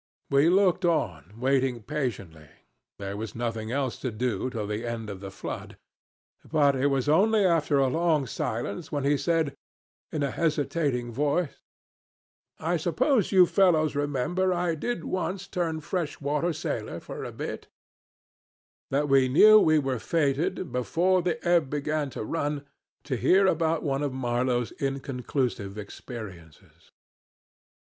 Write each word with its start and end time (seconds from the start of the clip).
We 0.31 0.49
looked 0.49 0.83
on, 0.83 1.35
waiting 1.39 1.83
patiently 1.83 2.49
there 2.97 3.15
was 3.15 3.35
nothing 3.35 3.71
else 3.71 3.99
to 3.99 4.09
do 4.09 4.49
till 4.49 4.65
the 4.65 4.83
end 4.83 5.11
of 5.11 5.19
the 5.19 5.29
flood; 5.29 5.77
but 6.43 6.75
it 6.75 6.87
was 6.87 7.07
only 7.07 7.45
after 7.45 7.77
a 7.77 7.85
long 7.87 8.25
silence, 8.25 8.91
when 8.91 9.03
he 9.03 9.15
said, 9.15 9.53
in 10.11 10.23
a 10.23 10.31
hesitating 10.31 11.11
voice, 11.11 11.59
"I 12.57 12.77
suppose 12.77 13.31
you 13.31 13.45
fellows 13.45 13.93
remember 13.95 14.51
I 14.51 14.73
did 14.73 15.03
once 15.03 15.47
turn 15.47 15.81
fresh 15.81 16.19
water 16.19 16.51
sailor 16.51 16.99
for 16.99 17.23
a 17.23 17.31
bit," 17.31 17.67
that 18.89 19.07
we 19.07 19.29
knew 19.29 19.59
we 19.59 19.77
were 19.77 19.99
fated, 19.99 20.71
before 20.71 21.21
the 21.21 21.37
ebb 21.47 21.69
began 21.69 22.09
to 22.09 22.23
run, 22.23 22.65
to 23.03 23.15
hear 23.15 23.45
about 23.45 23.83
one 23.83 24.01
of 24.01 24.11
Marlow's 24.11 24.71
inconclusive 24.79 25.77
experiences. 25.77 26.89